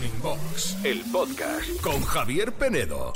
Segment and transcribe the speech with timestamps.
[0.00, 3.12] Morning Box, el podcast con Javier Penedo.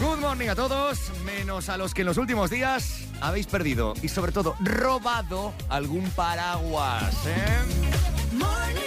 [0.00, 4.08] Good morning a todos, menos a los que en los últimos días habéis perdido y
[4.08, 7.14] sobre todo robado algún paraguas.
[7.24, 8.32] ¿eh?
[8.32, 8.85] Morning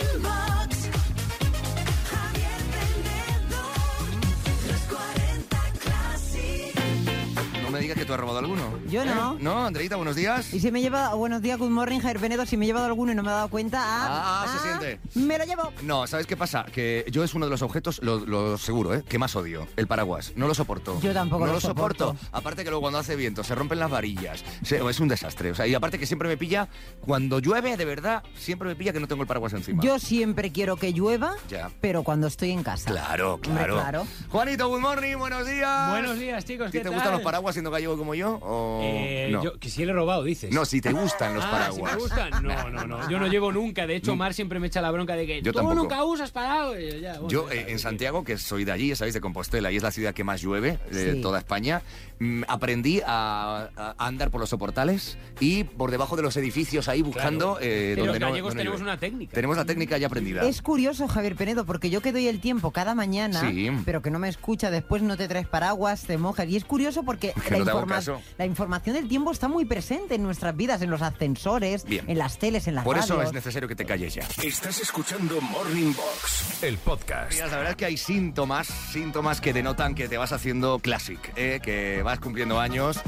[7.80, 8.78] me digas que tú has robado alguno.
[8.90, 9.36] Yo no.
[9.36, 9.38] ¿Eh?
[9.40, 9.96] ¿No, Andreita?
[9.96, 10.54] Buenos días.
[10.54, 13.14] Y si me lleva, buenos días, good morning, Javier Penedo, si me he llevado alguno
[13.14, 15.00] y no me he dado cuenta, ah, Ah, se siente.
[15.16, 15.72] Me lo llevo.
[15.84, 16.66] No, ¿sabes qué pasa?
[16.66, 19.04] Que yo es uno de los objetos, lo, lo seguro, ¿eh?
[19.08, 20.34] Que más odio, el paraguas.
[20.36, 21.00] No lo soporto.
[21.02, 22.08] Yo tampoco no lo lo soporto.
[22.10, 22.28] soporto.
[22.38, 24.44] Aparte que luego cuando hace viento se rompen las varillas.
[24.64, 25.52] Se- es un desastre.
[25.52, 26.68] O sea, y aparte que siempre me pilla,
[27.00, 29.82] cuando llueve, de verdad, siempre me pilla que no tengo el paraguas encima.
[29.84, 31.70] Yo siempre quiero que llueva, Ya.
[31.80, 32.90] pero cuando estoy en casa.
[32.92, 33.76] Claro, Hombre, claro.
[33.76, 34.08] claro.
[34.30, 35.90] Juanito, good morning, buenos días.
[35.92, 36.68] Buenos días, chicos.
[36.68, 36.94] ¿Sí ¿qué ¿Te tal?
[36.96, 38.40] gustan los paraguas siendo gallego como yo?
[38.42, 39.44] O Eh, no?
[39.44, 40.52] yo, que si le he robado, dices.
[40.54, 41.92] No, si te gustan los ah, paraguas.
[41.92, 42.44] si me gustan.
[42.44, 43.10] No, no, no.
[43.10, 43.86] Yo no llevo nunca.
[43.88, 45.76] De hecho, Mar siempre me echa la bronca de que Yo tú tampoco.
[45.76, 46.78] nunca usas paraguas.
[46.80, 47.80] Y ya, bueno, Yo eh, en.
[47.80, 50.80] Santiago, que soy de allí, sabéis, de Compostela, y es la ciudad que más llueve
[50.92, 51.22] de Sí.
[51.22, 51.82] toda España,
[52.20, 57.02] mm, aprendí a, a andar por los soportales y por debajo de los edificios ahí
[57.02, 57.60] buscando Claro.
[57.62, 58.92] eh, donde los gallegos no tenemos llueve.
[58.92, 59.34] una técnica.
[59.34, 60.42] Tenemos la técnica ya aprendida.
[60.44, 63.70] Es curioso, Javier Penedo, porque yo que doy el tiempo cada mañana, Sí.
[63.86, 66.48] pero que no me escucha, después no te traes paraguas, te mojas.
[66.50, 68.22] Y es curioso porque no te hago informa- caso.
[68.38, 72.06] la información del tiempo está muy presente en nuestras vidas, en los ascensores, Bien.
[72.10, 74.24] en las teles, en las Por eso es necesario que te calles ya.
[74.44, 77.32] Estás escuchando Morning Box, el podcast.
[77.34, 81.34] Mira, la verdad es que hay síntomas, síntomas que denotan que te vas haciendo classic,
[81.36, 81.60] ¿eh?
[81.62, 83.00] que vas cumpliendo años.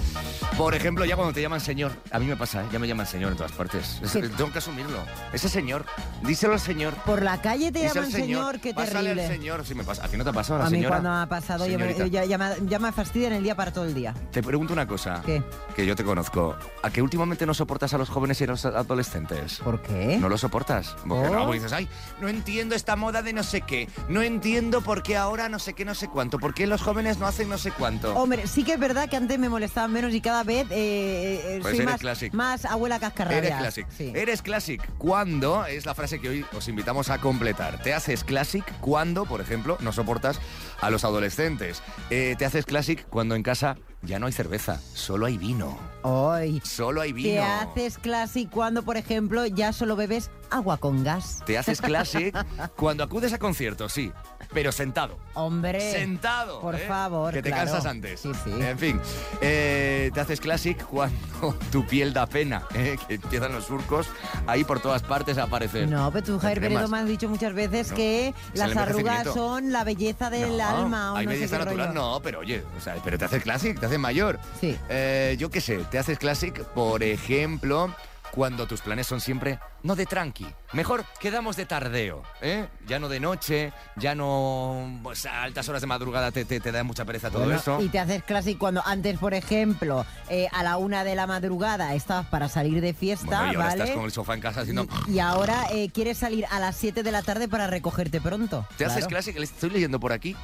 [0.58, 2.68] Por ejemplo, ya cuando te llaman señor, a mí me pasa, ¿eh?
[2.72, 4.00] ya me llaman señor en todas partes.
[4.04, 4.98] Es- tengo que asumirlo.
[5.34, 5.86] Ese señor,
[6.24, 6.94] díselo al señor.
[7.06, 9.28] Por la calle te llaman señor, qué Pásale al terrible.
[9.38, 10.06] señor, sí me pasa.
[10.06, 12.10] ¿A ti no te ha pasado la A mí cuando me ha pasado, yo me-
[12.10, 14.14] ya, ya me, ya me fastidian el día para todo el día.
[14.32, 15.22] Te pregunto una cosa.
[15.26, 15.44] ¿Qué?
[15.76, 16.56] Que yo te conozco.
[16.84, 19.60] ¿A que últimamente no soportas a los jóvenes y a los adolescentes?
[19.64, 20.18] ¿Por qué?
[20.20, 20.96] ¿No lo soportas?
[21.08, 21.46] Porque Oh.
[21.46, 21.88] no, dices, ay,
[22.20, 23.88] no entiendo esta moda de no sé qué.
[24.10, 26.40] No entiendo por qué ahora no sé qué, no sé cuánto.
[26.40, 28.14] ¿Por qué los jóvenes no hacen no sé cuánto?
[28.16, 31.60] Hombre, sí que es verdad que antes me molestaban menos y cada vez eh, eh,
[31.62, 32.34] Pues soy eres más, classic.
[32.34, 33.44] más abuela cascarrabias.
[33.44, 33.88] Eres classic.
[33.90, 34.14] Sí.
[34.16, 37.84] Eres classic cuando, es la frase que hoy os invitamos a completar.
[37.84, 40.40] Te haces classic cuando, por ejemplo, no soportas
[40.80, 41.84] a los adolescentes.
[42.10, 45.78] Eh, te haces classic cuando en casa ya no hay cerveza, solo hay vino.
[46.04, 47.30] Ay, Solo hay vino.
[47.30, 51.44] te haces classic cuando, por ejemplo, ya solo bebes agua con gas.
[51.46, 52.36] Te haces classic
[52.76, 54.12] cuando acudes a conciertos, sí,
[54.52, 55.20] pero sentado.
[55.36, 55.92] Hombre.
[55.92, 56.60] Sentado.
[56.60, 56.86] Por ¿eh?
[56.88, 57.70] favor, Que te claro.
[57.72, 58.20] cansas antes.
[58.20, 58.52] Sí, sí.
[58.60, 59.00] En fin,
[59.42, 61.16] eh, te haces classic cuando
[61.72, 62.98] tu piel da pena, ¿eh?
[63.08, 64.08] que empiezan los surcos
[64.48, 65.88] ahí por todas partes a aparecer.
[65.88, 66.90] No, pero tú, Penedo, más.
[66.90, 71.14] me has dicho muchas veces No, que las arrugas son la belleza del No, alma.
[71.14, 71.94] O hay no belleza natural, rollo.
[71.94, 74.40] no, pero oye, o sea, pero te haces classic, te haces mayor.
[74.60, 74.78] Sí.
[74.90, 77.94] Eh, yo qué sé, te haces classic, por ejemplo,
[78.32, 80.46] cuando tus planes son siempre no de tranqui.
[80.74, 82.68] Mejor quedamos de tardeo, ¿eh?
[82.88, 86.72] Ya no de noche, ya no pues, a altas horas de madrugada te, te, te
[86.72, 87.82] da mucha pereza todo Bueno, eso.
[87.82, 91.94] Y te haces classic cuando antes, por ejemplo, eh, a la una de la madrugada
[91.96, 93.84] estabas para salir de fiesta, Bueno, y ahora ¿vale?
[93.84, 94.88] estás con el sofá en casa haciendo...
[95.08, 98.68] Y, y ahora eh, quieres salir a las 7 de la tarde para recogerte pronto.
[98.78, 100.36] Te haces classic, le estoy leyendo por aquí,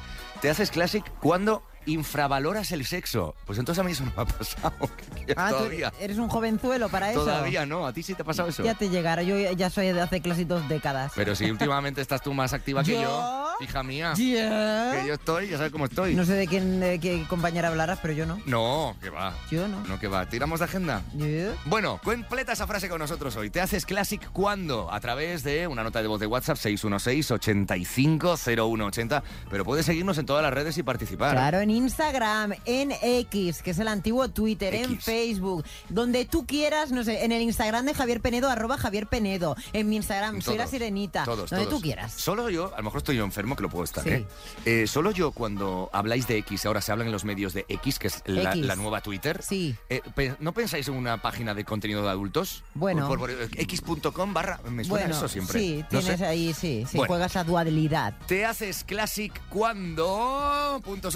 [0.42, 3.34] te haces classic cuando infravaloras el sexo.
[3.46, 4.72] Pues entonces a mí eso no me ha pasado.
[5.36, 5.92] Ah, tú todavía.
[6.00, 7.20] eres un jovenzuelo para eso.
[7.20, 8.64] Todavía no, a ti sí te ha pasado eso.
[8.64, 11.12] Ya te llegará, yo ya soy de hace casi dos décadas.
[11.14, 13.54] Pero si últimamente estás tú más activa que ¿Yo?
[13.60, 14.14] hija mía.
[14.16, 14.92] Ya.
[14.94, 16.14] Que yo estoy, ya sabes cómo estoy.
[16.14, 18.40] No sé de quién de qué compañera hablarás, pero yo no.
[18.46, 19.34] No, que va.
[19.50, 19.84] Yo no.
[19.84, 20.24] No, que va.
[20.26, 21.02] ¿Tiramos de agenda?
[21.14, 21.52] Yo.
[21.66, 23.50] Bueno, completa esa frase con nosotros hoy.
[23.50, 24.90] ¿Te haces classic cuándo?
[24.90, 29.22] A través de una nota de voz de WhatsApp 616-850180.
[29.50, 31.32] Pero puedes seguirnos en todas las redes y participar.
[31.32, 35.00] Claro, en Instagram, en X, que es el antiguo Twitter, en.
[35.00, 39.56] Facebook, donde tú quieras, no sé, en el Instagram de Javier Penedo, arroba Javier Penedo,
[39.72, 41.78] en mi Instagram, En soy la todos, sirenita, Todos, donde todos.
[41.78, 42.12] tú quieras.
[42.12, 44.10] Solo yo, a lo mejor estoy yo enfermo, que lo puedo estar, Sí.
[44.10, 44.26] ¿eh?
[44.64, 47.98] Eh, Solo yo, cuando habláis de X, ahora se hablan en los medios de X,
[47.98, 48.66] que es la, X.
[48.66, 49.40] la nueva Twitter.
[49.42, 49.74] Sí.
[49.88, 50.02] Eh,
[50.40, 52.64] ¿No pensáis en una página de contenido de adultos?
[52.74, 53.06] Bueno.
[53.08, 54.60] Por- X.com barra.
[54.68, 55.58] Me suena Bueno, eso siempre.
[55.60, 56.26] sí, No tienes sé.
[56.26, 57.08] ahí, sí, sí, Bueno.
[57.08, 58.14] juegas a dualidad.
[58.26, 60.80] Te haces classic cuando.
[60.84, 61.14] Puntos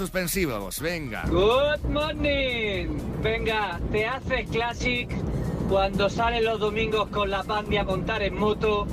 [0.81, 1.23] venga.
[1.29, 2.97] Good morning.
[3.21, 5.09] Venga, te haces classic
[5.69, 8.85] cuando sales los domingos con la bandi a montar en moto.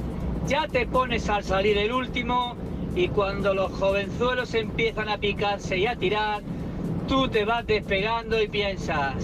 [0.47, 2.57] Ya te pones al salir el último
[2.95, 6.43] y cuando los jovenzuelos empiezan a picarse y a tirar,
[7.07, 9.15] tú te vas despegando y piensas,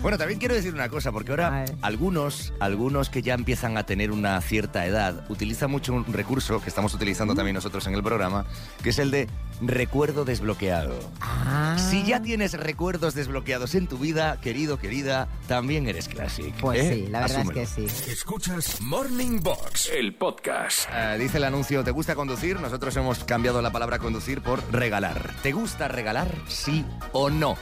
[0.03, 4.11] bueno, también quiero decir una cosa, porque ahora algunos, algunos que ya empiezan a tener
[4.11, 8.45] una cierta edad, utilizan mucho un recurso que estamos utilizando también nosotros en el programa,
[8.83, 9.29] que es el de
[9.61, 10.95] recuerdo desbloqueado.
[11.21, 11.77] Ah.
[11.79, 16.55] Si ya tienes recuerdos desbloqueados en tu vida, querido, querida, también eres classic.
[16.61, 16.95] Pues ¿eh?
[16.95, 17.61] sí, la verdad Asúmelo.
[17.61, 18.11] es que sí.
[18.11, 20.89] Escuchas Morning Box, el podcast.
[20.93, 22.61] Eh, dice el anuncio, ¿te gusta conducir?
[22.61, 25.35] Nosotros hemos cambiado la palabra conducir por regalar.
[25.43, 26.29] ¿Te gusta regalar?
[26.49, 27.57] Sí o no.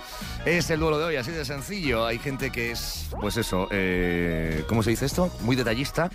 [0.45, 2.05] Es el duelo de hoy, así de sencillo.
[2.05, 5.31] Hay gente que es, pues eso, eh, ¿cómo se dice esto?
[5.43, 6.11] Muy detallista,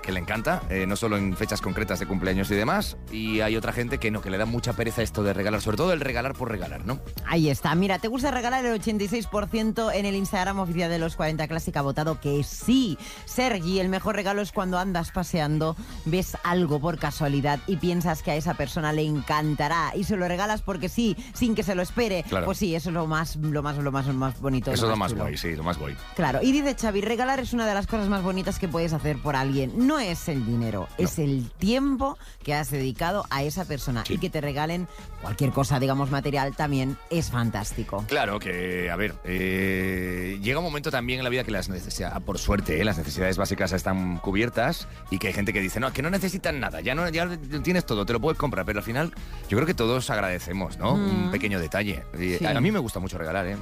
[0.00, 2.96] que le encanta, eh, no solo en fechas concretas de cumpleaños y demás.
[3.10, 5.76] Y hay otra gente que no, que le da mucha pereza esto de regalar, sobre
[5.76, 7.00] todo el regalar por regalar, ¿no?
[7.26, 7.74] Ahí está.
[7.74, 11.82] Mira, ¿te gusta regalar el 86% en el Instagram oficial de los 40 Clásica ha
[11.82, 12.96] votado que sí?
[13.24, 18.30] Sergi, el mejor regalo es cuando andas paseando, ves algo por casualidad y piensas que
[18.30, 21.82] a esa persona le encantará y se lo regalas porque sí, sin que se lo
[21.82, 22.22] espere.
[22.28, 22.46] Claro.
[22.46, 24.70] Pues sí, eso es lo más, lo más, lo más, lo más bonito.
[24.70, 25.24] Eso es lo más chulo.
[25.24, 25.96] guay, sí, lo más guay.
[26.14, 29.18] Claro, y dice Xavi, regalar es una de las cosas más bonitas que puedes hacer
[29.18, 29.72] por alguien.
[29.86, 34.04] No es el dinero, es el tiempo que has dedicado a esa persona.
[34.06, 34.14] Sí.
[34.14, 34.86] Y que te regalen
[35.20, 38.04] cualquier cosa, digamos, material, también es fantástico.
[38.06, 42.22] Claro que, a ver, eh, llega un momento también en la vida que las necesidades,
[42.22, 45.92] por suerte, eh, las necesidades básicas están cubiertas y que hay gente que dice, no,
[45.92, 47.28] que no necesitan nada, ya no ya
[47.62, 49.12] tienes todo, te lo puedes comprar, pero al final
[49.48, 50.94] yo creo que todos agradecemos, ¿no?
[50.94, 52.04] Un pequeño detalle.
[52.18, 52.44] Sí.
[52.44, 53.53] A, a mí me gusta mucho regalar, ¿eh?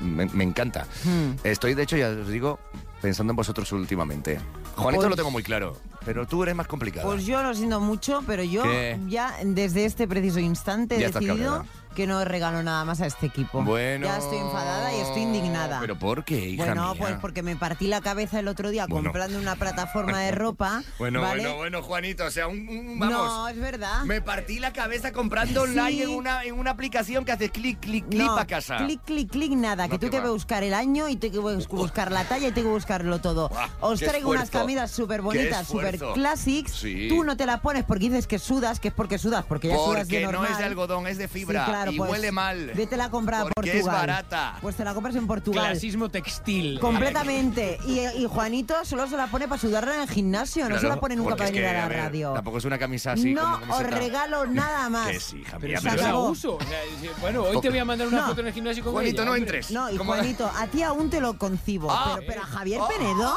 [0.00, 0.86] Me, me encanta.
[1.04, 1.44] Mm.
[1.44, 2.58] Estoy, de hecho, ya os digo,
[3.00, 4.38] pensando en vosotros últimamente.
[4.76, 7.08] Juanito Pues- lo tengo muy claro, pero tú eres más complicado.
[7.08, 8.98] Pues yo lo siento mucho, pero yo ¿Qué?
[9.08, 11.64] ya desde este preciso instante he decidido.
[11.94, 13.62] Que no regalo nada más a este equipo.
[13.62, 14.06] Bueno.
[14.06, 15.80] Ya estoy enfadada y estoy indignada.
[15.80, 16.98] ¿Pero por qué, hija bueno, mía?
[17.00, 19.08] pues porque me partí la cabeza el otro día Bueno.
[19.10, 20.82] comprando una plataforma de ropa.
[20.98, 21.42] Bueno, ¿vale?
[21.42, 23.16] bueno, bueno, Juanito, o sea, un, un- vamos.
[23.18, 24.02] No, es verdad.
[24.04, 28.06] Me partí la cabeza comprando online en, una, en una aplicación que hace clic, clic,
[28.08, 28.76] clic No, para casa.
[28.78, 29.86] Clic, clic, clic, nada.
[29.86, 30.20] No, que tú va.
[30.20, 32.68] vas a buscar el año y te que bus- buscar la talla y te que
[32.68, 33.50] buscarlo todo.
[33.80, 36.72] Os traigo unas camisas súper bonitas, súper classics.
[36.72, 37.06] Sí.
[37.08, 39.76] Tú no te la pones porque dices que sudas, que es porque sudas, porque ya
[39.76, 40.52] sudas de Porque no normal.
[40.52, 42.72] es de algodón, es de fibra Sí, claro, y pues, huele mal.
[42.74, 43.78] Vete a comprar a Porque Portugal.
[43.80, 44.56] es barata.
[44.60, 45.66] Pues te la compras en Portugal.
[45.70, 46.80] Clasismo textil.
[46.80, 47.78] Completamente.
[47.86, 50.98] Y, y Juanito solo se la pone para sudarla en el gimnasio, no se la
[50.98, 52.32] pone nunca porque para venir a la ver, radio.
[52.32, 55.08] Tampoco es una camisa así no como os regalo nada más.
[55.08, 56.56] Que sí, hija Pero se la uso.
[56.56, 58.26] O sea, si- bueno, hoy te voy a mandar una No.
[58.28, 59.70] foto en el gimnasio con Juanito, ella, no entres.
[59.70, 60.12] No, y ¿Cómo?
[60.12, 61.90] Juanito, a ti aún te lo concibo.
[61.90, 62.14] Ah.
[62.16, 63.36] pero, pero a Javier Penedo,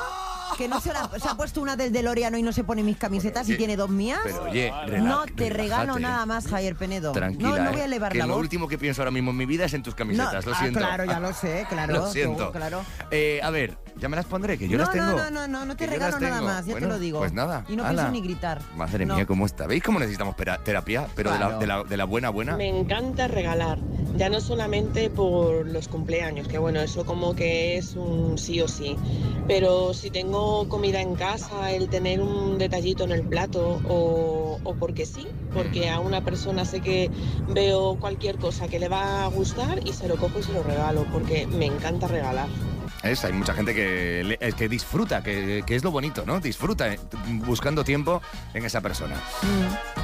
[0.57, 2.98] que no se, la- se ha puesto una del DeLorean y no se pone mis
[2.98, 4.19] camisetas y Oye, tiene dos mías.
[4.24, 4.71] Pero oye,
[5.01, 7.11] no relax- te regalo nada más, Javier Penedo.
[7.11, 8.42] Tranquila, no, no eh, voy a elevar que la lo voz.
[8.42, 10.57] último que pienso ahora mismo en mi vida es en tus No, camisetas, lo ah,
[10.59, 10.80] siento.
[10.80, 11.94] claro, ya lo sé, claro.
[11.94, 12.52] Lo siento.
[12.52, 12.81] Claro.
[13.11, 15.06] Eh, a ver, ya me las pondré, que yo no, las tengo.
[15.06, 17.19] no, no, no, no, no te regalo nada más, ya Bueno, te lo digo.
[17.19, 17.66] Pues nada.
[17.68, 18.04] Y no ala.
[18.04, 18.61] pienso ni gritar.
[18.75, 19.16] Madre No.
[19.16, 19.68] mía, ¿cómo está?
[19.68, 21.07] ¿Veis cómo necesitamos terapia?
[21.16, 22.57] Pero de, la, de, la, de la buena, buena.
[22.57, 23.80] Me encanta regalar,
[24.21, 28.68] ya no solamente por los cumpleaños, que bueno, eso como que es un sí o
[28.68, 28.95] sí,
[29.47, 34.75] pero si tengo comida en casa, el tener un detallito en el plato o, o
[34.75, 35.25] porque sí,
[35.56, 37.09] porque a una persona sé que
[37.47, 40.61] veo cualquier cosa que le va a gustar y se lo cojo y se lo
[40.61, 42.47] regalo, porque me encanta regalar.
[43.01, 46.40] Es, hay mucha gente que, es que disfruta, que, que es lo bonito, ¿no?
[46.40, 46.99] Disfruta eh,
[47.47, 48.21] buscando tiempo
[48.54, 49.16] en esa persona.
[49.16, 50.00] Ah,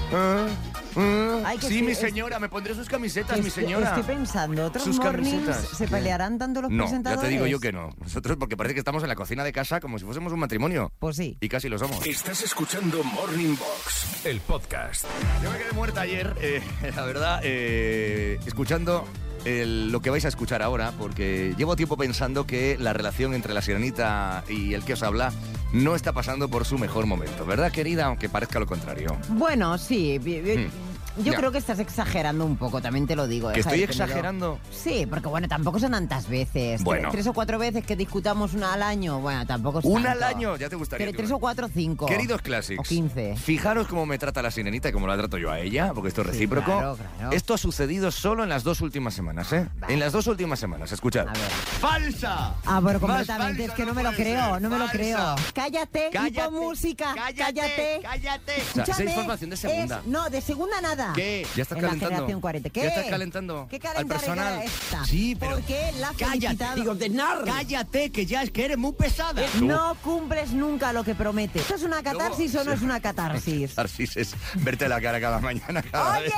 [1.45, 3.89] Ay, que sí, sí, mi es- señora, me pondré sus camisetas, Es mi que señora.
[3.89, 5.77] Estoy pensando, otros Sus mornings camisetas.
[5.77, 5.91] se ¿Qué?
[5.91, 7.23] pelearán tanto los No, ya presentadores.
[7.23, 7.89] te digo yo que no.
[7.99, 10.91] Nosotros, porque parece que estamos en la cocina de casa como si fuésemos un matrimonio.
[10.99, 11.37] Pues sí.
[11.41, 12.05] Y casi lo somos.
[12.05, 15.05] Estás escuchando Morning Box, el podcast.
[15.43, 16.61] Yo me quedé muerta ayer, eh,
[16.95, 19.05] la verdad, eh, escuchando
[19.45, 23.53] el- lo que vais a escuchar ahora, porque llevo tiempo pensando que la relación entre
[23.53, 25.31] la sirenita y el que os habla
[25.73, 28.05] no está pasando por su mejor momento, ¿verdad, querida?
[28.05, 29.17] Aunque parezca lo contrario.
[29.29, 30.19] Bueno, sí.
[30.19, 30.86] Hmm.
[31.17, 31.37] Yo Ya.
[31.37, 33.49] creo que estás exagerando un poco, también te lo digo.
[33.51, 34.59] ¿Que eh, estoy exagerando?
[34.71, 36.83] Sí, porque bueno, tampoco son tantas veces.
[36.83, 37.09] Bueno.
[37.09, 40.23] Tre- Tres o cuatro veces que discutamos una al año, bueno, tampoco es Una al
[40.23, 41.05] año, ya te gustaría.
[41.07, 42.05] Pero tres o cuatro o cinco.
[42.05, 43.35] Queridos Classics, O quince.
[43.35, 46.21] fijaros cómo me trata la sirenita y cómo la trato yo a ella, porque esto
[46.21, 46.65] es Sí, recíproco.
[46.77, 47.31] claro, claro.
[47.35, 49.67] Esto ha sucedido solo en las dos últimas semanas, ¿eh?
[49.79, 49.93] Vale.
[49.93, 51.27] En las dos últimas semanas, escuchad.
[51.27, 51.49] A ver.
[51.81, 52.53] ¡Falsa!
[52.65, 54.61] Ah, bueno, completamente, es que no me lo creo, ser.
[54.61, 55.35] no me lo creo.
[55.53, 57.99] Cállate, y Cállate, pon música, cállate.
[58.03, 58.53] cállate.
[58.71, 59.99] O sea, esa información de segunda.
[59.99, 61.06] es- no, de segunda nada.
[61.13, 61.47] ¿Qué?
[61.55, 62.15] ¿Ya estás en la calentando?
[62.15, 62.69] generación 40.
[62.69, 62.81] ¿Qué?
[62.81, 64.61] ¿Ya estás calentando ¿Qué al calentar personal?
[64.63, 65.05] esta?
[65.05, 67.43] Sí, pero- ¿Por qué la Cállate, digo, de nar.
[67.45, 69.41] Cállate, que ya es que eres muy pesada.
[69.61, 71.61] No cumples nunca lo que prometes.
[71.63, 73.69] ¿Esto es una catarsis o no es una catarsis?
[73.71, 75.81] Catarsis es verte la cara cada mañana.
[75.81, 76.29] Cada ¡Oye!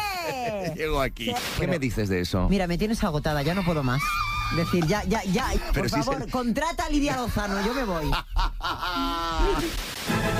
[0.61, 1.25] vez Llego aquí.
[1.27, 1.33] Sí.
[1.59, 2.47] ¿Qué me dices de eso?
[2.49, 4.01] Mira, me tienes agotada, ya no puedo más.
[4.55, 8.09] Decir, ya, ya, ya, por Pero favor, se- contrata a Lidia Lozano, yo me voy.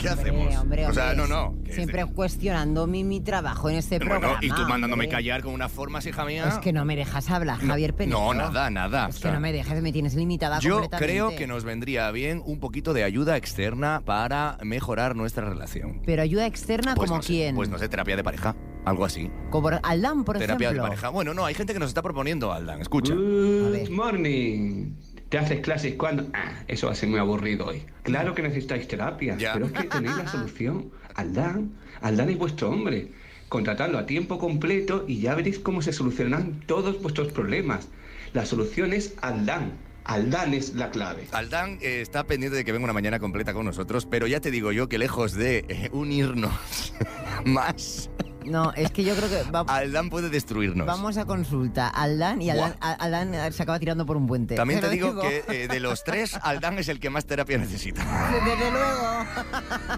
[0.00, 0.54] ¿Qué hacemos?
[0.56, 1.54] Hombre, o sea, no, no.
[1.70, 4.38] Siempre es- cuestionando mi, mi trabajo en este Bueno, programa.
[4.42, 5.08] y tú mandándome hombre.
[5.08, 6.48] callar con unas formas, hija mía.
[6.48, 8.18] Es que no me dejas hablar, Javier Penedo.
[8.18, 9.08] No, nada, nada.
[9.08, 11.12] Es o que no me dejas, me tienes limitada Yo completamente.
[11.12, 16.02] creo que nos vendría bien un poquito de ayuda externa para mejorar nuestra relación.
[16.06, 17.54] Pero ayuda externa Pues como no sé, quién.
[17.54, 19.30] Pues no sé, terapia de pareja, algo así.
[19.50, 20.82] Como Aldán, por terapia ejemplo.
[20.84, 21.08] de pareja.
[21.10, 23.14] Bueno, no, hay gente que nos está proponiendo, Aldan, escucha.
[23.14, 24.94] Good morning.
[25.30, 26.26] ¿Te haces clases cuando?
[26.34, 27.82] Ah, eso va a ser muy aburrido hoy.
[28.02, 29.52] Claro que necesitáis terapia, Ya.
[29.54, 30.90] pero es que tenéis la solución.
[31.14, 31.72] Aldán,
[32.02, 33.12] Aldán es vuestro hombre.
[33.48, 37.88] Contratadlo a tiempo completo y ya veréis cómo se solucionarán todos vuestros problemas.
[38.32, 39.72] La solución es Aldán.
[40.04, 41.26] Aldán es la clave.
[41.30, 44.50] Aldán eh, está pendiente de que venga una mañana completa con nosotros, pero ya te
[44.50, 46.92] digo yo que lejos de eh, unirnos
[47.44, 48.10] más,
[48.46, 50.86] No, es que yo creo que va- Aldán puede destruirnos.
[50.86, 51.88] vamos a consulta.
[51.88, 52.74] Aldán y Aldán.
[52.80, 54.54] Aldán eh, se acaba tirando por un puente.
[54.54, 58.02] También te digo que eh, de los tres, Aldán es el que más terapia necesita.
[58.44, 58.80] Desde luego.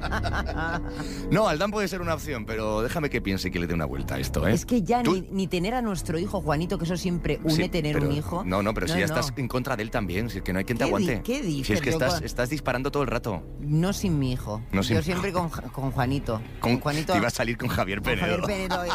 [1.31, 4.17] No, Aldán puede ser una opción, pero déjame que piense que le dé una vuelta
[4.17, 4.53] a esto, ¿eh?
[4.53, 7.69] Es que ya ni, ni tener a nuestro hijo Juanito, que eso siempre une Sí,
[7.69, 8.43] tener pero- un hijo.
[8.45, 9.05] No, no, pero si ya no.
[9.07, 10.95] estás en contra de él también, si es que no hay quien te ¿Qué di-
[10.95, 11.23] aguante.
[11.23, 11.77] qué Si dices?
[11.77, 13.43] es que estás, con- estás disparando todo el rato.
[13.61, 14.63] No sin mi hijo.
[14.73, 16.41] No sin- Yo siempre con, con Juanito.
[16.61, 17.13] Con, Juanito.
[17.13, 18.13] te iba a salir con Javier con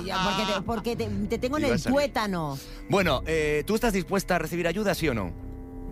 [0.01, 2.57] Y ya, porque te, porque te, te tengo en el tuétano.
[2.89, 5.31] Bueno, eh, ¿tú estás dispuesta a recibir ayuda, sí o no?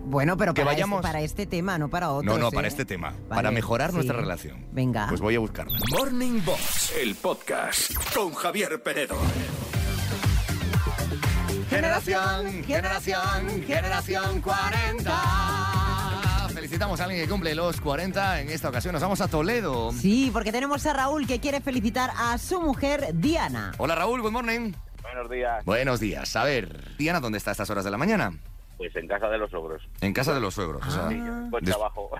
[0.08, 2.30] Bueno, pero Que para, vayamos- este, para este tema, no para otro.
[2.32, 3.12] no, no, para este tema.
[3.28, 4.64] para mejorar nuestra relación.
[4.70, 5.06] Venga.
[5.08, 5.76] Pues voy a buscarla.
[5.98, 9.16] Morning Box, el podcast con Javier Penedo.
[11.68, 15.65] Generación, generación, generación 40.
[16.76, 18.42] Felicitamos a alguien que cumple los 40.
[18.42, 19.92] En esta ocasión nos vamos a Toledo.
[19.92, 23.72] Sí, porque tenemos a Raúl que quiere felicitar a su mujer Diana.
[23.78, 24.72] Hola Raúl, good morning.
[25.00, 25.64] Buenos días.
[25.64, 26.36] Buenos días.
[26.36, 28.34] A ver, Diana, ¿dónde está a estas horas de la mañana?
[28.76, 29.88] Pues en casa de los ogros.
[30.02, 30.86] En casa de los suegros.
[30.86, 32.10] o sea, Sí, yo con des- trabajo.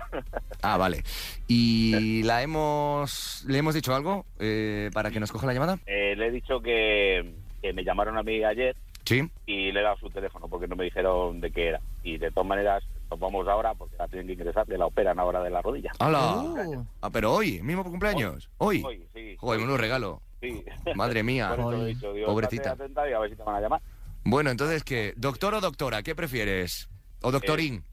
[0.63, 1.03] Ah, vale.
[1.47, 5.77] ¿Y la hemos, le hemos dicho algo eh, para que nos coja la llamada?
[5.85, 9.21] Eh, le he dicho que, que me llamaron a mí ayer Sí.
[9.45, 11.79] y le he dado su teléfono porque no me dijeron de qué era.
[12.03, 15.19] Y de todas maneras, nos vamos ahora porque la tienen que ingresar, que la operan
[15.19, 15.91] ahora de la rodilla.
[15.99, 16.37] ¡Hala!
[16.37, 16.85] Uh.
[17.01, 18.49] Ah, pero hoy, mismo cumpleaños.
[18.57, 18.83] Hoy.
[18.85, 19.35] Hoy, sí.
[19.39, 20.21] Joder, menudo regalo.
[20.41, 20.63] Sí.
[20.95, 21.49] Madre mía.
[21.49, 22.75] Por eso le he dicho, Pobrecita.
[23.09, 23.81] y a ver si te van a llamar.
[24.23, 25.13] Bueno, entonces, ¿qué?
[25.15, 26.03] ¿Doctor o doctora?
[26.03, 26.89] ¿Qué prefieres?
[27.21, 27.83] ¿O doctorín?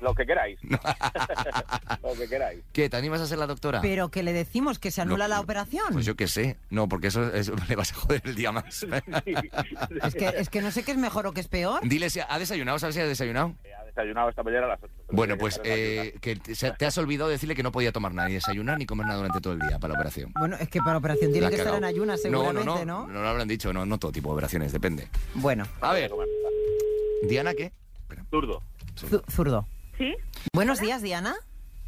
[0.00, 0.58] Lo que queráis.
[2.02, 2.62] Lo que queráis.
[2.72, 2.88] ¿Qué?
[2.88, 3.80] ¿Te animas a ser la doctora?
[3.80, 5.86] Pero que le decimos que se anula No, la operación.
[5.92, 6.56] Pues yo qué sé.
[6.70, 8.84] No, porque eso, eso le vas a joder el día más.
[8.84, 11.80] es, que, es que no sé qué es mejor o qué es peor.
[11.82, 13.54] Dile si ha desayunado, ¿sabes si ha desayunado?
[13.80, 14.92] Ha desayunado esta mañana a las 8.
[15.10, 18.76] Bueno, pues eh, que te, has olvidado decirle que no podía tomar nada, ni desayunar,
[18.78, 20.32] ni comer nada durante todo el día para la operación.
[20.38, 22.84] Bueno, es que para la operación tiene La que estar en ayunas No, seguramente, no,
[22.84, 23.06] ¿no?
[23.06, 25.08] no, no, lo habrán dicho, no, no todo tipo de operaciones, depende.
[25.34, 26.10] Bueno, A ver,
[27.22, 27.72] Diana, ¿qué?
[28.30, 28.62] Zurdo.
[28.94, 29.66] zu- zurdo.
[29.98, 30.14] ¿Sí?
[30.52, 31.34] Buenos días, Diana.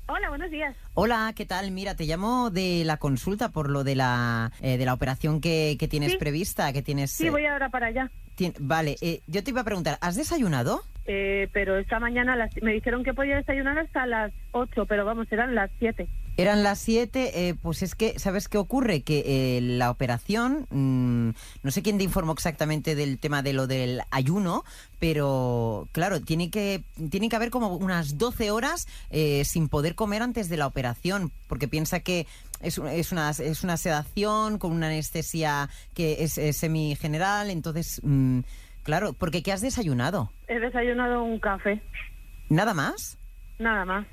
[0.06, 0.74] Hola, buenos días.
[0.94, 1.70] Hola, ¿qué tal?
[1.70, 5.76] Mira, te llamo de la consulta por lo de la, eh, de la operación que,
[5.78, 6.18] que tienes Sí.
[6.18, 7.10] prevista, que tienes...
[7.10, 8.10] Sí, eh, voy ahora para allá.
[8.36, 10.80] tien- vale, eh, yo te iba a preguntar, ¿has desayunado?
[11.04, 15.26] Eh, pero esta mañana las- me dijeron que podía desayunar hasta las 8, pero vamos,
[15.30, 16.08] eran las 7.
[16.38, 19.02] Eran las 7, pues es que, ¿sabes qué ocurre?
[19.02, 21.30] Que eh, la operación, mm,
[21.64, 24.62] no sé quién te informó exactamente del tema de lo del ayuno,
[25.00, 30.22] pero claro, tiene que, tiene que haber como unas 12 horas eh, sin poder comer
[30.22, 32.28] antes de la operación, porque piensa que
[32.60, 38.00] es, un- es, una, es una sedación con una anestesia que es, es semigeneral, entonces,
[38.04, 38.40] mm,
[38.84, 40.30] claro, porque ¿qué has desayunado?
[40.46, 41.82] He desayunado un café,
[42.48, 43.18] ¿Nada más?
[43.58, 44.06] nada más.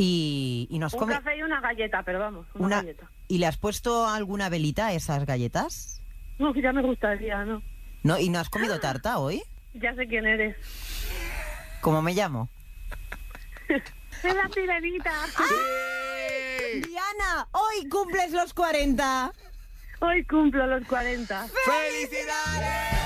[0.00, 1.14] Y, y nos Un come...
[1.14, 3.10] café y una galleta, pero vamos, una, Una- galleta.
[3.26, 6.00] ¿Y le has puesto alguna velita a esas galletas?
[6.38, 7.60] No, que ya me gustaría, ¿no?
[8.04, 8.18] ¿No?
[8.18, 9.42] ¿Y no has comido tarta hoy?
[9.74, 10.56] Ya sé quién eres.
[11.80, 12.48] ¿Cómo me llamo?
[13.68, 15.12] ¡Es la sirenita!
[16.86, 19.32] Diana, hoy cumples los 40.
[20.00, 21.44] Hoy cumplo los 40.
[21.44, 22.97] Estabas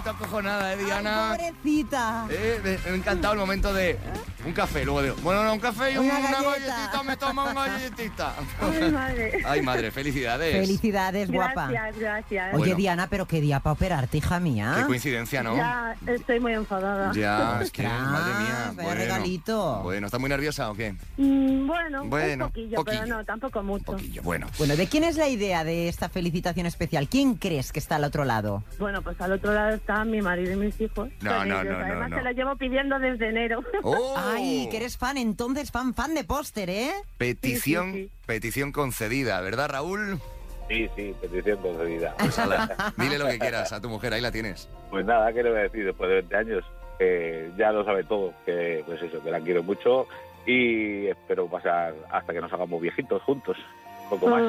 [0.00, 1.36] poquito acojonada, ¿eh, Diana?
[1.36, 2.26] Pobrecita.
[2.30, 3.98] Eh, me, me ha encantado el momento de
[4.46, 4.84] un café.
[4.84, 8.34] Luego digo, bueno, no, un café y Una galletita, me tomo una galletita.
[8.60, 9.42] Ay, madre.
[9.44, 10.52] Ay, madre, felicidades.
[10.56, 11.68] Felicidades, guapa.
[11.68, 12.48] Gracias, gracias.
[12.54, 12.74] Oye, Bueno.
[12.76, 14.74] Diana, pero qué día para operarte, hija mía.
[14.78, 15.56] Qué coincidencia, ¿no?
[15.56, 17.12] Ya estoy muy enfadada.
[17.12, 18.72] Ya, es que, madre mía.
[18.74, 19.80] Bueno, regalito.
[19.82, 20.94] bueno, ¿estás muy nerviosa o qué?
[21.16, 23.00] Mm, bueno, Bueno, un poquillo, poquillo.
[23.02, 23.84] pero no, tampoco mucho.
[23.84, 24.46] Poquillo, bueno.
[24.58, 27.08] Bueno, ¿de quién es la idea de esta felicitación especial?
[27.08, 28.62] ¿Quién crees que está al otro lado?
[28.78, 31.08] Bueno, pues al otro lado están mi marido y mis hijos.
[31.20, 31.64] No, no, ellos.
[31.72, 32.16] no, no, Además, no.
[32.16, 33.62] se lo llevo pidiendo desde enero.
[33.82, 34.14] ¡Oh!
[34.34, 36.92] Ay, que eres fan, entonces fan, fan de póster, ¿eh?
[37.18, 40.20] Petición, Sí, sí, petición concedida, ¿verdad, Raúl?
[40.68, 42.14] Sí, sí, petición concedida.
[42.18, 44.68] Pues ala, dile lo que quieras a tu mujer, ahí la tienes.
[44.90, 45.84] Pues nada, ¿qué le voy a decir?
[45.84, 46.64] Después de 20 años,
[46.98, 50.06] que ya lo sabe todo, que pues eso, que la quiero mucho
[50.46, 53.56] y espero pasar hasta que nos hagamos viejitos juntos.
[54.04, 54.42] Un poco más.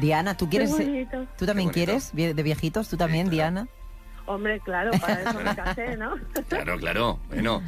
[0.00, 0.74] Diana, ¿tú quieres...
[1.36, 2.88] ¿Tú también quieres de viejitos?
[2.88, 3.68] ¿Tú también, Diana?
[4.26, 6.14] Hombre, claro, para eso me casé, ¿no?
[6.48, 7.20] Claro, claro.
[7.28, 7.62] Bueno,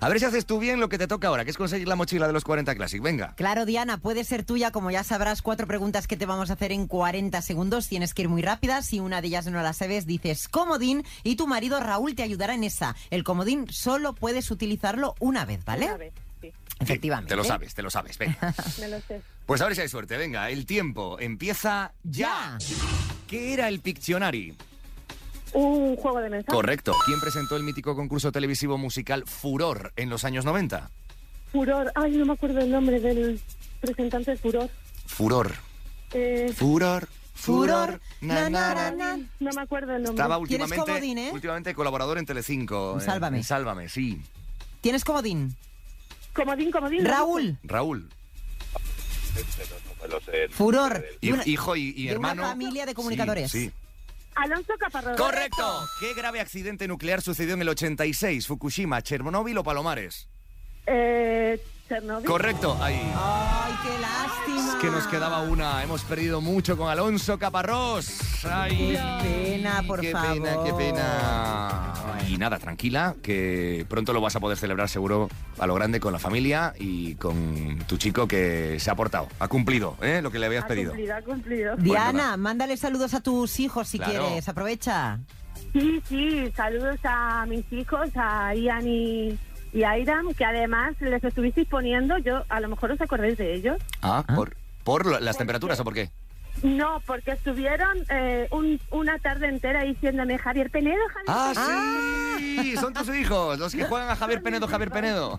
[0.00, 1.96] a ver si haces tú bien lo que te toca ahora, que es conseguir la
[1.96, 3.02] mochila de los 40 Classic.
[3.02, 3.34] Venga.
[3.36, 6.72] Claro, Diana, puede ser tuya, como ya sabrás, cuatro preguntas que te vamos a hacer
[6.72, 7.88] en 40 segundos.
[7.88, 8.82] Tienes que ir muy rápida.
[8.82, 12.54] Si una de ellas no la sabes, dices comodín y tu marido Raúl te ayudará
[12.54, 12.94] en esa.
[13.10, 15.86] El comodín solo puedes utilizarlo una vez, ¿vale?
[15.86, 17.30] Una vez, sí, Efectivamente.
[17.30, 18.18] Te lo sabes, te lo sabes.
[18.18, 18.54] Venga.
[18.80, 19.22] me lo sé.
[19.46, 20.16] Pues a ver si hay suerte.
[20.16, 22.58] Venga, el tiempo empieza ya.
[22.58, 22.76] Ya.
[23.26, 24.54] ¿Qué era el Pictionary?
[25.54, 26.54] Un juego de mensajes.
[26.54, 26.92] Correcto.
[27.06, 30.90] ¿Quién presentó el mítico concurso televisivo musical Furor en los años 90?
[31.52, 31.92] Furor.
[31.94, 33.40] Ay, no me acuerdo el nombre del
[33.80, 34.68] presentante de Furor.
[35.06, 35.52] Furor.
[36.12, 37.08] Eh, Furor.
[37.34, 38.00] Furor.
[38.20, 39.16] Na, na, na, na.
[39.40, 40.22] no me acuerdo el nombre.
[40.22, 41.30] Estaba ¿Tienes últimamente, comodín, eh?
[41.32, 42.98] últimamente colaborador en Telecinco.
[42.98, 43.38] Eh, Sálvame.
[43.38, 44.20] en Sálvame, sí.
[44.80, 45.54] ¿Tienes comodín?
[46.32, 47.04] Comodín, comodín.
[47.04, 47.58] Raúl.
[47.62, 48.08] Raúl.
[50.50, 51.04] Furor.
[51.20, 52.42] Y- hijo y, y de una hermano.
[52.48, 53.50] familia de comunicadores.
[53.50, 53.72] Sí, sí.
[54.36, 55.16] Alonso Caparrós.
[55.16, 55.88] Correcto.
[56.00, 58.46] ¿Qué grave accidente nuclear sucedió en el 86?
[58.46, 60.28] ¿Fukushima, Chernobyl o Palomares?
[60.86, 62.26] Eh, Chernobyl.
[62.26, 62.76] Correcto.
[62.82, 63.00] Ahí.
[63.16, 64.68] ¡Ay, qué lástima!
[64.70, 65.82] Es que nos quedaba una.
[65.82, 68.44] Hemos perdido mucho con Alonso Caparrós.
[68.44, 70.42] Ay, Qué pena, por qué favor.
[70.42, 71.92] pena, qué pena.
[72.28, 76.12] Y nada, tranquila, que pronto lo vas a poder celebrar seguro a lo grande con
[76.12, 79.28] la familia y con tu chico que se ha portado.
[79.38, 80.20] Ha cumplido ¿eh?
[80.22, 80.90] lo que le habías Ha pedido.
[80.92, 81.76] cumplido, ha cumplido.
[81.76, 84.26] Diana, mándale saludos a tus hijos si Claro.
[84.26, 84.48] quieres.
[84.48, 85.18] Aprovecha.
[85.72, 89.38] Sí, sí, saludos a mis hijos, a Ian y,
[89.74, 93.52] y a Iram, que además les estuvisteis poniendo, yo a lo mejor os acordáis de
[93.54, 93.76] ellos.
[94.00, 96.08] Ah, ¿por, por lo- las temperaturas o por qué?
[96.62, 101.52] No, porque estuvieron eh, un- una tarde entera diciéndome Javier Penedo, Javier Ah,
[102.33, 102.33] sí,
[102.80, 105.38] son tus hijos, los que juegan a Javier Penedo, Javier Penedo.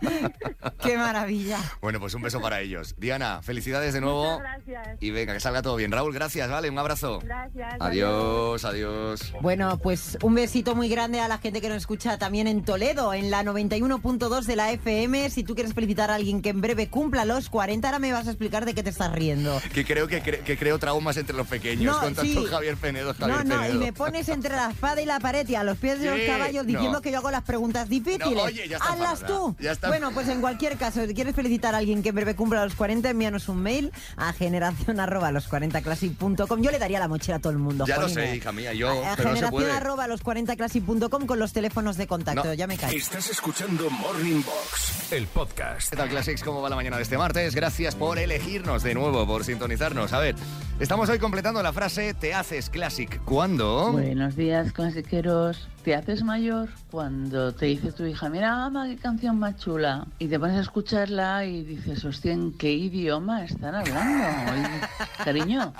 [0.82, 1.58] ¡Qué maravilla!
[1.80, 2.94] Bueno, pues un beso para ellos.
[2.98, 4.38] Diana, felicidades de nuevo.
[4.38, 4.96] Muchas gracias.
[5.00, 5.92] Y venga, que salga todo bien.
[5.92, 7.20] Raúl, gracias, vale, un abrazo.
[7.22, 7.74] Gracias.
[7.80, 9.32] Adiós, adiós.
[9.40, 13.12] Bueno, pues un besito muy grande a la gente que nos escucha también en Toledo,
[13.14, 15.30] en la 91.2 de la FM.
[15.30, 18.26] Si tú quieres felicitar a alguien que en breve cumpla los 40, ahora me vas
[18.26, 19.60] a explicar de qué te estás riendo.
[19.72, 22.46] Que creo que, cre- que creo traumas entre los pequeños No, con tanto sí.
[22.48, 23.74] Javier Penedo, Javier No, no, Penedo.
[23.74, 26.16] y me pones entre la espada y la pared y a los pies de Sí,
[26.26, 27.00] los caballos diciendo no.
[27.02, 28.34] que yo hago las preguntas difíciles.
[28.34, 29.56] No, oye, ya está Hazlas tú.
[29.58, 32.34] ya está Bueno, pues en cualquier caso, si quieres felicitar a alguien que en breve
[32.36, 36.62] cumpla los 40, envíanos un mail a generación arroba los 40classic.com.
[36.62, 37.84] Yo le daría la mochila a todo el mundo.
[37.86, 38.30] Ya lo jolines.
[38.30, 39.72] sé, hija mía, yo, A, a pero no se generación puede.
[39.72, 42.44] arroba los 40classic.com con los teléfonos de contacto.
[42.44, 42.54] No.
[42.54, 42.96] Ya me callo.
[42.96, 45.90] Estás escuchando Morning Box, el podcast.
[45.90, 46.42] ¿Qué tal, Classics?
[46.42, 47.54] ¿Cómo va la mañana de este martes?
[47.54, 50.12] Gracias por elegirnos de nuevo, por sintonizarnos.
[50.12, 50.34] A ver,
[50.80, 53.92] estamos hoy completando la frase ¿Te haces Classic cuando?
[53.92, 55.68] Buenos días, clasiqueros.
[55.82, 60.06] ¿Te haces mayor cuando te dice tu hija, mira, mamá, qué canción más chula?
[60.18, 64.24] Y te pones a escucharla y dices, hostia, ¿en qué idioma están hablando?
[64.56, 65.72] Y, cariño,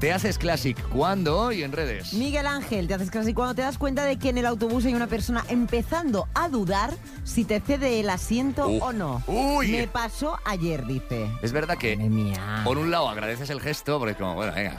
[0.00, 2.12] Te haces Classic cuando hoy en redes.
[2.12, 4.92] Miguel Ángel, te haces clase cuando te das cuenta de que en el autobús hay
[4.92, 6.90] una persona empezando a dudar
[7.24, 9.22] si te cede el asiento o no.
[9.26, 9.68] Uy.
[9.72, 11.30] Me pasó ayer, dice.
[11.40, 11.96] Es verdad que,
[12.62, 14.76] por un lado, agradeces el gesto, porque es como, bueno, venga,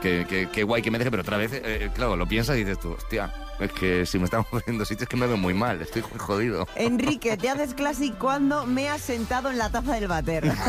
[0.00, 2.60] qué, qué- qué guay que me deje, pero otra vez, eh, claro, lo piensas y
[2.60, 5.80] dices tú, hostia, es que si me están ofreciendo sitios que me veo muy mal,
[5.82, 6.66] estoy jodido.
[6.76, 10.50] Enrique, te haces clase cuando me has sentado en la taza del váter.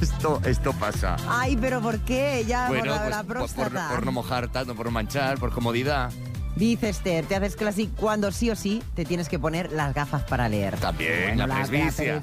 [0.00, 1.16] Esto, esto pasa.
[1.28, 2.44] Ay, pero ¿por qué?
[2.46, 3.88] Ya por la, pues, la por- por, próstata.
[3.90, 6.12] por no mojar tanto, por manchar, por comodidad.
[6.56, 10.22] Dice Esther, te haces clase cuando sí o sí te tienes que poner las gafas
[10.24, 10.76] para leer.
[10.76, 12.22] También, Bueno, la presbicia.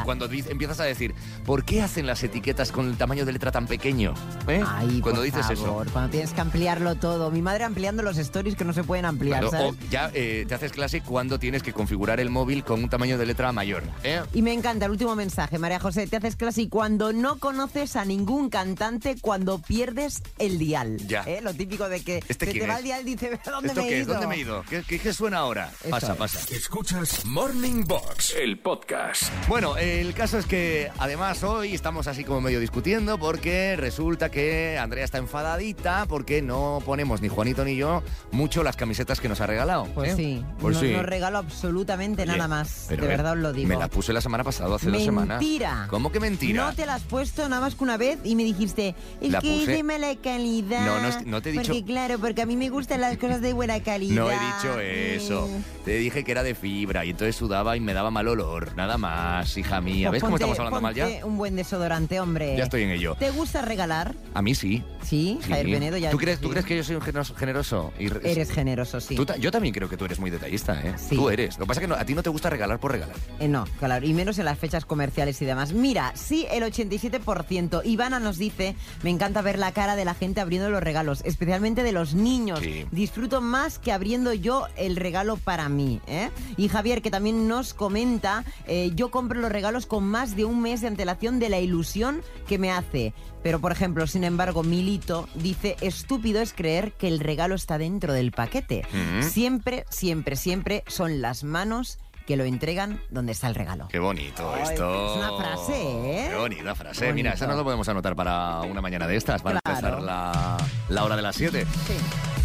[0.00, 3.52] O cuando empiezas a decir, ¿por qué hacen las etiquetas con el tamaño de letra
[3.52, 4.14] tan pequeño?
[4.48, 4.62] ¿Eh?
[4.66, 7.30] Ay, cuando por dices favor, Cuando tienes que ampliarlo todo.
[7.30, 9.50] Mi madre ampliando los stories que no se pueden ampliar, eso.
[9.50, 9.86] Claro, ¿sabes?
[9.86, 13.18] o ya eh, te haces clase cuando tienes que configurar el móvil con un tamaño
[13.18, 13.82] de letra mayor.
[14.02, 14.22] ¿eh?
[14.32, 16.06] Y me encanta el último mensaje, María José.
[16.06, 20.96] Te haces clase cuando no conoces a ningún cantante cuando pierdes el dial.
[21.06, 21.22] Ya.
[21.22, 21.40] ¿Eh?
[21.42, 23.90] Lo típico de que ¿Este te va el dial y dice, ¿dónde ¿Esto me he
[23.90, 24.04] qué es?
[24.06, 24.12] ido?
[24.14, 24.64] ¿Dónde me he ido?
[24.68, 25.70] ¿Qué, qué- qué suena ahora?
[25.80, 26.18] Eso pasa, es.
[26.18, 26.54] pasa.
[26.54, 29.24] Escuchas Morning Box, el podcast.
[29.48, 34.78] Bueno, el caso es que además hoy estamos así como medio discutiendo porque resulta que
[34.78, 38.02] Andrea está enfadadita porque no ponemos ni Juanito ni yo
[38.32, 39.84] mucho las camisetas que nos ha regalado.
[39.94, 40.16] Pues ¿eh?
[40.16, 40.92] sí, Pues no, sí.
[40.92, 42.86] no regalo absolutamente Oye, nada más.
[42.88, 43.68] pero de verdad os lo digo.
[43.68, 45.40] Me la puse la semana pasada, hace dos semanas.
[45.40, 45.86] Mentira.
[45.90, 46.66] ¿Cómo que mentira?
[46.66, 49.40] No te la has puesto nada más que una vez y me dijiste, es La
[49.40, 50.84] que puse- es de mala calidad.
[50.86, 53.40] No, no no te he dicho- Porque claro, porque a mí me gustan las cosas
[53.40, 54.14] de buena calidad.
[54.14, 55.48] No he dicho eso.
[55.84, 58.74] Te dije que era de fibra y entonces sudaba y me daba mal olor.
[58.76, 60.08] Nada más, hija mía.
[60.08, 61.24] Pues ¿Ves cómo ponte- estamos hablando mal ya?
[61.26, 62.54] un buen desodorante, hombre.
[62.56, 63.16] Ya estoy en ello.
[63.18, 64.14] ¿Te gusta regalar?
[64.34, 64.82] A mí sí.
[65.02, 65.48] Sí, Sí.
[65.50, 66.10] Javier Penedo ya.
[66.10, 66.52] ¿Tú crees, ¿Tú sí.
[66.52, 67.34] crees que yo soy un generoso?
[67.36, 67.92] generoso?
[67.98, 69.14] Y re- Eres generoso, sí.
[69.14, 70.94] Tú ta- yo también creo que tú eres muy detallista, ¿eh?
[70.98, 71.14] Sí.
[71.16, 71.56] Tú eres.
[71.58, 73.14] Lo que pasa es que no- a ti no te gusta regalar por regalar.
[73.38, 75.72] Eh, no, claro, y menos en las fechas comerciales y demás.
[75.72, 77.82] Mira, sí, el 87%.
[77.84, 81.82] Ivana nos dice, me encanta ver la cara de la gente abriendo los regalos, especialmente
[81.82, 82.60] de los niños.
[82.60, 82.84] Sí.
[82.90, 86.00] Disfruto más que abriendo yo el regalo para mí.
[86.06, 86.30] ¿eh?
[86.56, 90.60] Y Javier, que también nos comenta, eh, yo compro los regalos con más de un
[90.60, 93.14] mes de antelación de la ilusión que me hace.
[93.42, 98.12] Pero, por ejemplo, sin embargo, Milito dice, estúpido es creer que el regalo está dentro
[98.12, 98.84] del paquete.
[99.20, 103.88] Siempre, siempre, siempre son las manos que lo entregan donde está el regalo.
[103.88, 105.12] Qué bonito Ay, esto.
[105.12, 106.28] es una frase, ¿eh?
[106.30, 107.00] Qué bonita frase.
[107.00, 107.14] Bonito.
[107.14, 109.78] Mira, esa no lo podemos anotar para una mañana de estas, para Claro.
[109.78, 110.56] empezar la,
[110.88, 111.66] la hora de las 7.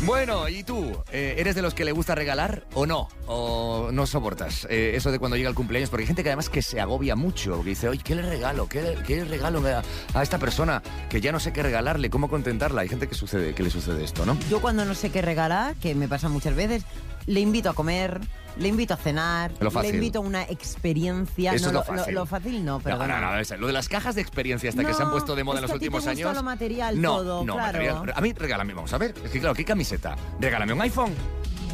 [0.04, 0.92] Bueno, ¿y tú?
[1.12, 3.08] Eh, ¿Eres de los que le gusta regalar o no?
[3.28, 5.92] ¿O no soportas eh, eso de cuando llega el cumpleaños?
[5.92, 8.68] Porque hay gente que además que se agobia mucho, que dice, oye, ¿qué le regalo?
[8.68, 9.84] ¿Qué, le- qué le regalo a,
[10.18, 10.82] a esta persona?
[11.10, 12.82] Que ya no sé qué regalarle, cómo contentarla.
[12.82, 14.38] Hay gente que, sucede, que le sucede esto, ¿no?
[14.50, 16.84] Yo cuando no sé qué regalar, que me pasa muchas veces,
[17.28, 18.22] le invito a comer,
[18.58, 19.96] le invito a cenar, Lo le fácil.
[19.96, 21.54] invito a una experiencia.
[21.54, 22.14] Eso no, es lo fácil.
[22.16, 23.20] lo fácil no, No, perdona.
[23.20, 25.36] no, no, es- lo de las cajas de experiencia hasta que No, se han puesto
[25.36, 26.36] de moda en los que últimos gusta años.
[26.36, 27.80] lo material no, todo, no, claro.
[27.80, 28.14] material.
[28.16, 29.14] A mí regálame, vamos a ver.
[29.24, 30.16] Es que claro, ¿qué camiseta?
[30.40, 31.14] Regálame un iPhone.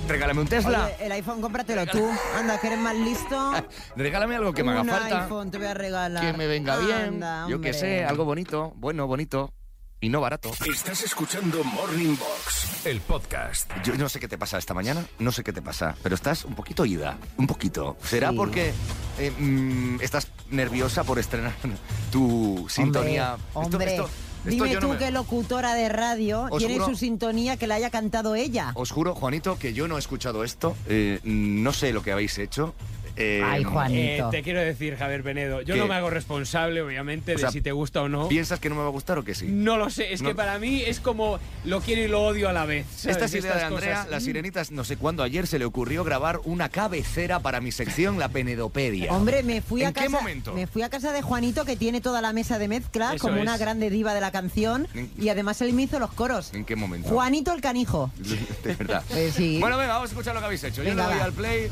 [0.08, 0.86] Regálame un Tesla.
[0.86, 2.10] Oye, el iPhone cómpratelo tú.
[2.38, 3.52] Anda, que eres más listo.
[3.98, 5.24] Regálame algo que me haga un falta.
[5.24, 6.24] iPhone te voy a regalar.
[6.24, 6.96] Que me venga bien.
[7.16, 7.74] Anda, Yo qué hombre.
[7.74, 9.52] sé, algo bonito, bueno, bonito
[10.00, 10.52] y no barato.
[10.72, 13.72] Estás escuchando Morning Box, el podcast.
[13.84, 16.46] Yo no sé qué te pasa esta mañana, no sé qué te pasa, pero estás
[16.46, 17.98] un poquito ida, un poquito.
[18.04, 18.36] ¿Será Sí.
[18.38, 18.74] porque
[19.18, 21.54] eh, mm, estás nerviosa por estrenar
[22.12, 23.38] tu sintonía?
[23.48, 24.04] Esto- Hombre, esto-
[24.46, 27.58] esto dime yo no tú me- qué locutora de radio Os tiene juro- su sintonía
[27.58, 28.72] que la haya cantado ella.
[28.76, 30.76] Os juro, Juanito, que yo no he escuchado esto.
[30.88, 32.76] eh, no sé lo que habéis hecho.
[33.17, 34.27] Eh, Ay, Juanito.
[34.27, 35.80] Eh, te quiero decir, Javier Penedo, yo ¿Qué?
[35.80, 38.27] no me hago responsable, obviamente, O sea, de si te gusta o no.
[38.27, 39.47] ¿Piensas que no me va a gustar o que sí?
[39.47, 40.30] No lo sé, es No.
[40.30, 42.86] que para mí es como lo quiero y lo odio a la vez.
[42.95, 43.17] ¿sabes?
[43.17, 44.10] Esta es idea de Andrea, cosas.
[44.12, 48.19] las sirenitas, no sé cuándo ayer se le ocurrió grabar una cabecera para mi sección,
[48.19, 49.12] la penedopedia.
[49.13, 50.06] Hombre, me fui ¿En a casa.
[50.06, 50.53] qué momento?
[50.53, 53.38] Me fui a casa de Juanito que tiene toda la mesa de mezcla Eso como
[53.38, 53.41] es.
[53.41, 56.53] una grande diva de la canción ¿En- y además él me hizo los coros.
[56.53, 57.10] ¿En qué momento?
[57.10, 58.12] Juanito el canijo.
[58.63, 59.03] De verdad.
[59.15, 59.58] Eh, sí.
[59.60, 60.84] Bueno, venga, vamos a escuchar lo que habéis hecho.
[60.84, 61.23] Yo le doy va.
[61.23, 61.69] al play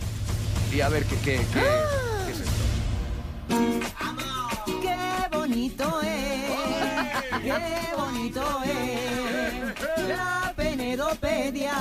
[0.76, 1.62] y a ver qué, qué, qué-
[2.26, 2.52] qué es esto.
[4.82, 6.52] Qué bonito es,
[7.44, 10.54] qué bonito es la
[10.96, 11.74] penedopedia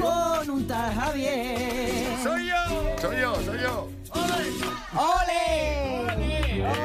[0.00, 1.90] con un tal Javier.
[2.22, 2.54] ¡Soy yo!
[3.00, 3.88] ¡Soy yo, soy yo!
[4.94, 6.12] ¡Ole!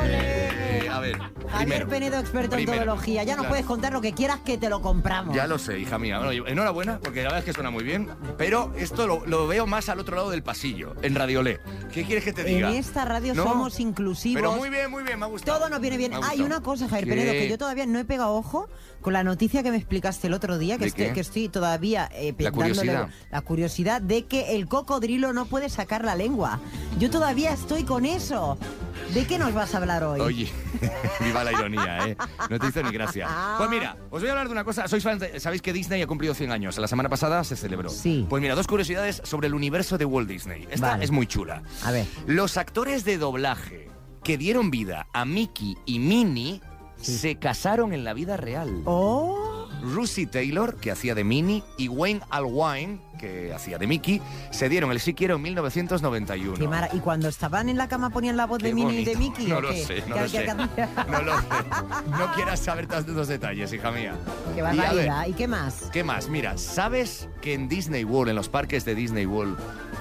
[0.09, 1.87] Eh, a ver, Javier Primero.
[1.89, 2.83] Penedo, experto en Primero.
[2.85, 3.23] todología.
[3.23, 3.49] Ya nos Claro.
[3.49, 5.35] puedes contar lo que quieras que te lo compramos.
[5.35, 6.19] Ya lo sé, hija mía.
[6.19, 8.09] Bueno, enhorabuena, porque la verdad es que suena muy bien.
[8.37, 11.59] Pero esto lo, lo veo más al otro lado del pasillo, en Radiolé.
[11.91, 12.69] ¿Qué quieres que te diga?
[12.71, 13.43] En esta radio ¿No?
[13.43, 14.41] somos inclusivos.
[14.41, 15.59] Pero muy bien, muy bien, me ha gustado.
[15.59, 16.13] Todo nos viene bien.
[16.23, 17.09] Hay una cosa, Javier ¿Qué?
[17.15, 18.67] Penedo, que yo todavía no he pegado ojo
[19.01, 21.13] con la noticia que me explicaste el otro día, que, ¿De estoy, qué?
[21.13, 23.09] que estoy todavía eh, La curiosidad.
[23.31, 26.59] la curiosidad de que el cocodrilo no puede sacar la lengua.
[26.99, 28.57] Yo todavía estoy con eso.
[29.13, 30.19] ¿De qué nos vas a hablar hoy?
[30.19, 30.51] Oye,
[31.21, 32.17] viva la ironía, ¿eh?
[32.49, 33.27] No te hizo ni gracia.
[33.57, 34.87] Pues mira, os voy a hablar de una cosa.
[34.87, 36.77] Sois fans de- Sabéis que Disney ha cumplido 100 años.
[36.77, 37.89] La semana pasada se celebró.
[37.89, 38.25] Sí.
[38.29, 40.67] Pues mira, dos curiosidades sobre el universo de Walt Disney.
[40.69, 41.05] Esta Vale.
[41.05, 41.61] es muy chula.
[41.85, 42.05] A ver.
[42.25, 43.87] Los actores de doblaje
[44.23, 46.61] que dieron vida a Mickey y Minnie
[46.99, 48.81] se casaron en la vida real.
[48.85, 49.46] Oh.
[49.81, 54.91] Russie Taylor, que hacía de Minnie, y Wayne Alwine, que hacía de Mickey, se dieron
[54.91, 56.57] el sí quiero en 1991.
[56.57, 59.15] Qué mara- ¿Y cuando estaban en la cama ponían la voz de Minnie y de.
[59.15, 59.47] Mickey?
[59.47, 60.47] No lo sé, no ¿Qué- lo sé.
[61.09, 61.45] No lo sé.
[62.09, 64.15] No quieras saber tantos detalles, hija mía.
[64.53, 65.27] Qué Y barbaridad.
[65.27, 65.83] ¿Y qué más?
[65.91, 66.27] ¿Qué más?
[66.29, 69.57] Mira, ¿sabes que en Disney World, en los parques de Disney World,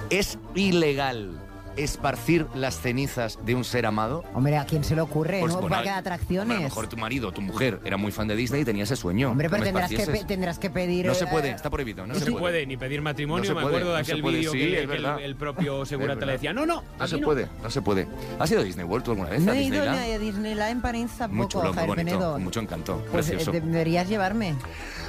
[0.09, 1.39] es ilegal
[1.77, 4.23] esparcir las cenizas de un ser amado?
[4.33, 5.39] Hombre, ¿a quién se le ocurre?
[5.39, 5.61] Pues, ¿no?
[5.61, 6.57] bueno, Parque de A atracciones.
[6.57, 9.31] lo mejor tu marido, tu mujer, era muy fan de Disney y tenía ese sueño.
[9.31, 11.05] Hombre, pero tendrás que, tendrás que pedir...
[11.05, 12.05] No se eh, puede, está prohibido.
[12.05, 12.41] No, No se, se puede.
[12.41, 14.81] puede ni pedir matrimonio, No se me puede, acuerdo de aquel vídeo sí, que,
[15.25, 17.25] el, propio segurata le decía, no, no, No se no".
[17.25, 18.07] puede, no se puede.
[18.39, 19.41] ¿Has ido a Disney World tú alguna vez?
[19.41, 23.33] No he ido ni a Disneyland en París tampoco, Javier bonito, mucho encanto, Pues eh,
[23.35, 23.51] precioso.
[23.51, 24.55] deberías llevarme.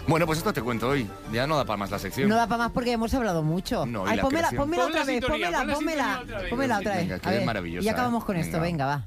[0.09, 1.07] Bueno, pues esto te cuento hoy.
[1.33, 2.29] Ya no da para más la sección.
[2.31, 3.85] No da para más porque hemos hablado mucho.
[3.85, 6.51] No, Ay, la pónmela, pónmela otra vez, sintonía, pómela, pon la pómela, sintonía otra vez.
[6.51, 7.09] pómela otra vez.
[7.09, 8.27] Venga, que es maravillosa, Y acabamos ¿eh?
[8.27, 9.03] con esto, venga, va.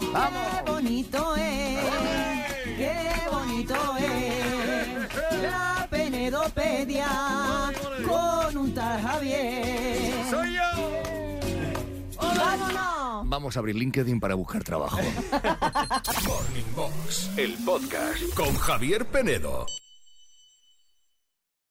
[0.00, 1.78] Qué bonito es,
[2.64, 7.06] qué bonito es la penedopedia
[8.06, 10.23] con un tal Javier.
[13.24, 14.98] Vamos a abrir LinkedIn para buscar trabajo.
[16.26, 19.66] Morning Box, el podcast con Javier Penedo.